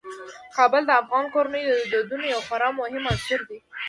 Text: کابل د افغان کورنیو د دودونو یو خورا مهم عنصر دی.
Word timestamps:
کابل 0.57 0.81
د 0.87 0.91
افغان 1.01 1.25
کورنیو 1.33 1.73
د 1.79 1.81
دودونو 1.91 2.25
یو 2.33 2.41
خورا 2.47 2.69
مهم 2.79 3.03
عنصر 3.11 3.39
دی. 3.49 3.59